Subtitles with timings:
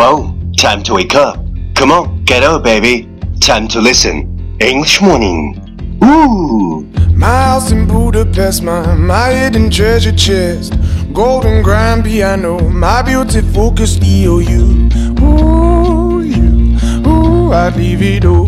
[0.00, 1.44] Whoa, time to wake up.
[1.74, 3.06] Come on, get up, baby.
[3.38, 4.56] Time to listen.
[4.58, 5.60] English morning.
[6.02, 6.90] Ooh.
[7.14, 10.72] My house in Budapest, my, my hidden treasure chest.
[11.12, 15.20] Golden grand piano, my beauty focus EOU.
[15.20, 18.46] Ooh, you, ooh, I'd leave it all.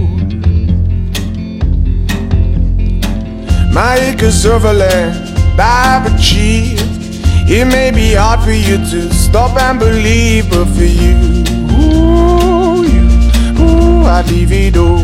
[3.75, 6.92] My acres of land I've achieved.
[7.52, 13.08] It may be hard for you to stop and believe, but for you, ooh, you,
[13.60, 15.04] ooh, I'd leave it all.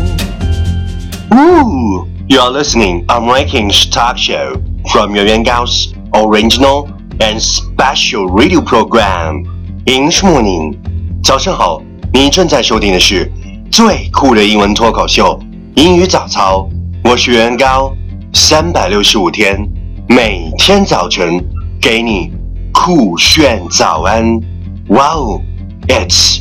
[1.32, 2.08] Ooh.
[2.26, 6.88] You are listening on Rankings Talk Show from Yuan Gao's original
[7.20, 9.44] and special radio program
[9.86, 10.74] English Morning。
[11.22, 11.82] 早上好，
[12.12, 13.30] 你正在收听的是
[13.70, 15.38] 最酷的英文脱口秀
[15.76, 16.68] 英语早操。
[17.04, 17.94] 我是袁高，
[18.32, 19.68] 三百六十五天，
[20.08, 21.44] 每天早晨
[21.80, 22.32] 给你
[22.78, 24.40] 酷炫早安。
[24.88, 25.40] 哇哦，
[25.88, 26.40] It's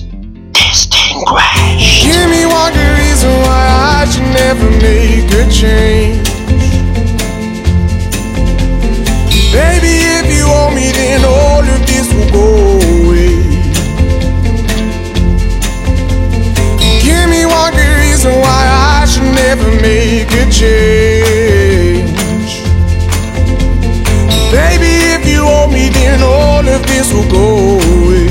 [0.51, 2.03] distinguished。
[2.03, 3.67] Give me one good reason why
[4.01, 6.29] I should never make a change.
[9.53, 12.41] Baby, if you owe me, then all of this will go
[12.81, 13.37] away.
[17.01, 18.61] Give me one good reason why
[19.01, 21.06] I should never make a change.
[27.07, 28.27] all of this will go away.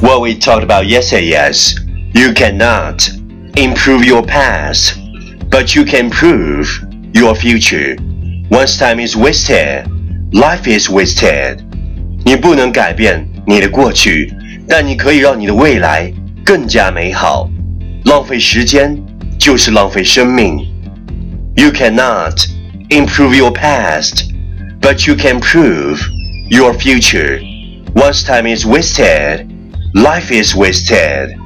[0.00, 1.80] What we talked about yesterday is
[2.14, 3.08] you cannot
[3.56, 4.98] improve your past,
[5.50, 6.68] but you can improve
[7.12, 7.96] your future.
[8.50, 9.86] Once time is wasted,
[10.32, 11.62] life is wasted.
[12.24, 14.32] 你不能改变你的过去，
[14.68, 16.12] 但你可以让你的未来
[16.44, 17.48] 更加美好。
[18.04, 18.96] 浪费时间
[19.38, 20.66] 就是浪费生命。
[21.56, 22.46] You cannot
[22.88, 24.27] improve your past,
[24.80, 26.00] but you can improve
[26.50, 27.40] your future.
[27.94, 29.46] Once time is wasted,
[29.94, 31.36] life is wasted.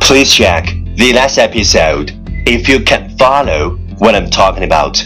[0.00, 2.12] Please check the last episode
[2.46, 4.98] if you can follow what I'm talking about.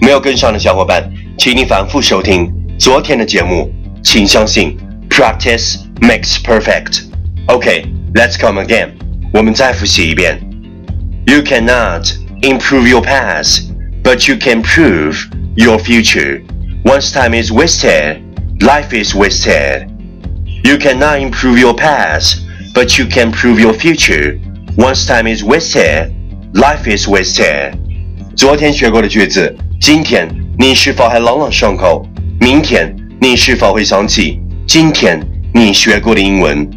[0.00, 3.72] 没有跟上的小伙伴，请你反复收听昨天的节目。
[4.02, 7.00] 请相信，practice makes perfect.
[7.48, 8.90] Okay, let's come again.
[9.32, 10.38] 我们再复习一遍。
[11.26, 13.62] You cannot improve your past,
[14.04, 15.26] but you can improve
[15.56, 16.42] your future.
[16.84, 18.22] Once time is wasted,
[18.60, 19.88] life is wasted.
[20.64, 22.42] You cannot improve your past,
[22.74, 24.38] but you can improve your future.
[24.76, 26.12] Once time is wasted,
[26.54, 27.74] life is wasted.
[28.36, 32.06] 昨天学过的句子，今天你是否还朗朗上口？
[32.40, 35.20] 明天你是否会想起今天
[35.54, 36.68] 你学过的英文？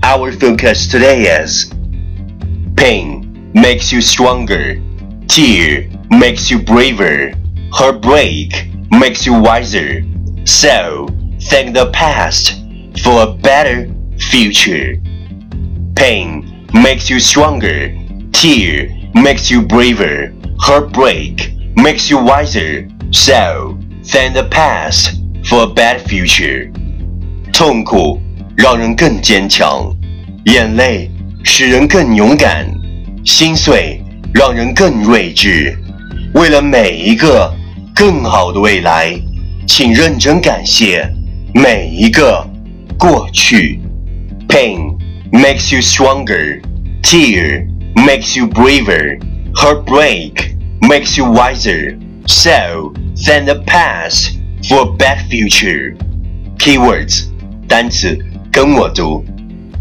[0.00, 1.70] Our focus today is
[2.74, 4.80] pain makes you stronger,
[5.28, 7.34] tear makes you braver,
[7.70, 8.50] heartbreak
[8.90, 10.02] makes you wiser.
[10.44, 11.08] So
[11.48, 12.54] thank the past
[13.02, 13.88] for a better
[14.30, 15.00] future.
[15.94, 17.92] Pain makes you stronger,
[18.32, 22.88] tear makes you braver, heartbreak makes you wiser.
[23.10, 26.70] So thank the past for a better future.
[27.52, 28.20] 痛苦
[28.56, 29.94] 让人更坚强，
[30.46, 31.10] 眼泪
[31.44, 32.66] 使人更勇敢，
[33.24, 34.02] 心碎
[34.32, 35.76] 让人更睿智。
[36.34, 37.54] 为了每一个
[37.96, 39.14] 更好的未来，
[39.66, 41.08] 请认真感谢
[41.54, 42.46] 每一个
[42.98, 43.80] 过去。
[44.48, 44.98] Pain
[45.30, 46.60] makes you stronger,
[47.02, 49.18] tear makes you braver,
[49.54, 51.96] heartbreak makes you wiser.
[52.26, 54.36] So thank the past
[54.68, 55.96] for a better future.
[56.58, 57.26] Keywords
[57.66, 58.18] 单词
[58.50, 59.24] 跟我读：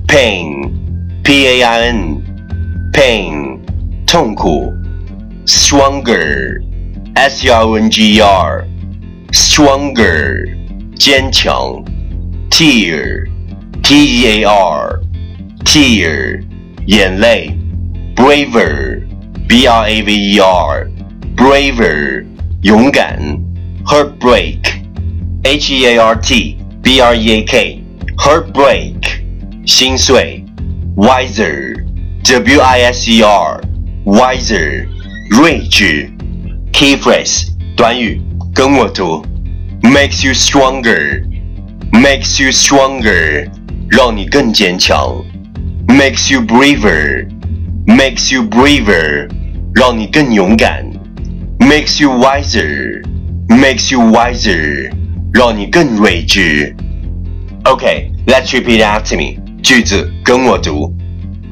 [0.07, 0.71] pain,
[1.23, 2.21] p-a-i-n,
[2.93, 3.59] pain
[4.07, 4.73] 痛苦；
[5.45, 6.61] stronger,
[7.15, 8.65] s-t-r-o-n-g-e-r,
[9.31, 10.45] stronger
[10.95, 11.83] 坚强；
[12.49, 13.27] tear,
[13.83, 15.01] t-e-a-r,
[15.65, 16.43] tear
[16.85, 17.51] 眼泪；
[18.15, 19.01] braver,
[19.47, 20.87] b-r-a-v-e-r,
[21.35, 22.25] braver
[22.63, 23.37] 勇敢；
[23.85, 24.81] heartbreak,
[25.43, 27.83] h-e-a-r-t, b-r-e-a-k,
[28.17, 29.21] heartbreak
[29.65, 30.43] 心碎；
[30.95, 31.83] wiser,
[32.23, 33.61] w-i-s-e-r,
[34.05, 34.87] wiser
[35.29, 36.09] 睿智
[36.75, 38.21] ；key phrase 短语
[38.53, 39.23] 跟我读：
[39.81, 41.23] makes you stronger,
[41.91, 43.47] makes you stronger
[43.89, 45.23] 让你更坚强；
[45.87, 47.27] makes you braver,
[47.85, 49.29] makes you braver
[49.73, 50.83] 让你更勇敢；
[51.59, 53.03] makes you wiser,
[53.47, 54.91] makes you wiser
[55.33, 56.75] 让你更睿智。
[57.63, 59.39] Okay, let's repeat after me.
[59.61, 60.93] 句子跟我读：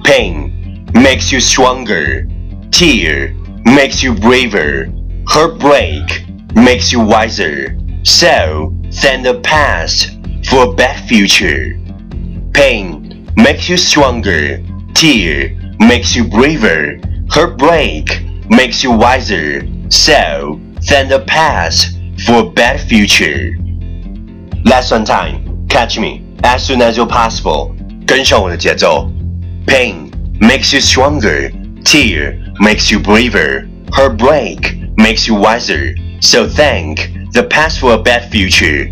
[0.04, 0.50] Pain
[0.94, 2.26] makes you stronger,
[2.72, 3.31] tear
[3.64, 4.90] makes you braver,
[5.28, 7.78] heartbreak makes you wiser.
[8.04, 11.80] So thank the past for a better future.
[12.54, 14.64] Pain makes you stronger.
[14.94, 17.00] Tear makes you braver.
[17.30, 19.62] Heartbreak makes you wiser.
[19.90, 20.60] So,
[20.90, 23.56] than the past for a better future.
[24.66, 27.76] Last one time, catch me as soon as you're possible.
[28.06, 29.12] 跟上我的节奏。
[29.68, 31.52] Pain makes you stronger.
[31.84, 33.68] Tear makes you braver.
[33.92, 35.96] Heartbreak makes you wiser.
[36.22, 38.90] So thank the past for a better future.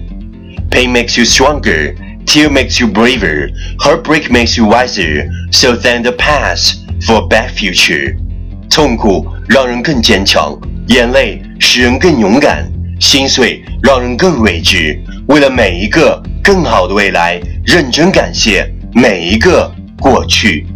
[0.69, 1.95] Pain makes you stronger.
[2.25, 3.49] Tear makes you braver.
[3.79, 5.29] Heartbreak makes you wiser.
[5.51, 8.17] So thank the past for a better future.
[8.69, 12.69] 痛苦让人更坚强，眼泪使人更勇敢，
[12.99, 14.99] 心碎让人更睿智。
[15.27, 20.67] 为了每一个更好的未来，认真感谢每一个过去。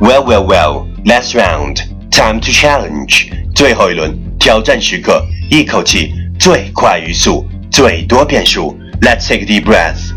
[0.00, 0.86] Well, well, well.
[1.04, 1.78] Last round.
[2.10, 3.30] Time to challenge.
[3.54, 8.76] 最后一轮 挑战时刻，一口气最快语速，最多变数。
[9.00, 10.12] Let's take a deep breath.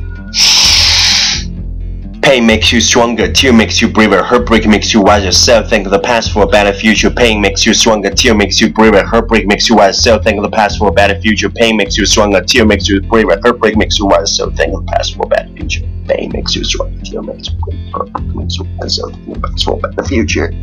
[2.22, 5.32] Pain makes you stronger, tear makes you braver, heartbreak makes you wiser.
[5.32, 7.10] So think of the past for a better future.
[7.10, 10.00] Pain makes you stronger, tear makes you braver, heartbreak makes you wiser.
[10.00, 11.50] So think of the past for a better future.
[11.50, 14.28] Pain makes you stronger, tear makes you braver, heartbreak makes you wiser.
[14.28, 15.82] So think of the past for a better future.
[16.08, 18.90] Pain makes you stronger, tear makes you braver, heartbreak makes you wiser.
[18.90, 20.54] So think of the past for a better future.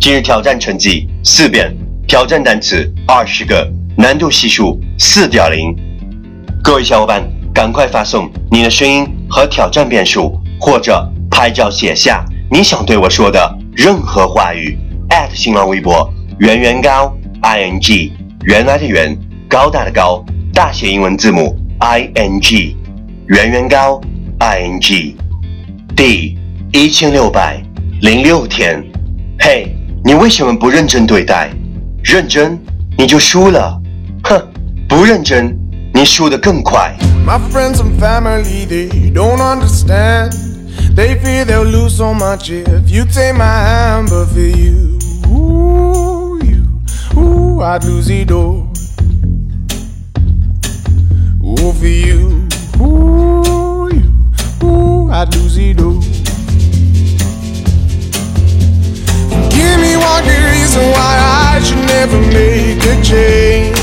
[0.00, 1.76] 今日挑战成绩四遍，
[2.07, 3.67] 挑战单词二十个，
[3.97, 5.75] 难度系数四点零。
[6.61, 7.23] 各位小伙伴，
[7.53, 14.77] 赶快发送你的声音和挑战变数，或者拍照写下你想对我说的任何话语。
[15.33, 18.11] 新浪微博圆圆高 i n g
[18.45, 19.17] 原来的圆
[19.47, 20.23] 高大的高
[20.53, 22.75] 大写英文字母 i n g
[23.27, 24.01] 圆圆高
[24.39, 25.15] i n g
[25.95, 26.37] 第
[26.71, 27.61] 一千六百
[28.01, 28.83] 零六天，
[29.39, 29.67] 嘿。
[30.05, 31.49] 你为什么不认真对待？
[32.02, 32.58] 认真
[32.96, 33.80] 你就输了。
[34.24, 34.40] 哼，
[34.88, 35.58] 不认真
[35.94, 36.96] 你输得更快。
[37.24, 40.32] My friends and family, they don't understand.
[40.94, 44.98] They fear they'll lose so much if you take my hand, but for you,
[45.28, 46.66] ooh, you,
[47.16, 48.66] ooh, I'd lose it all.
[51.44, 52.48] Ooh, for you,
[52.80, 56.00] ooh, you, ooh, I'd lose it all.
[59.50, 63.82] Give me one good reason why I should never make a change.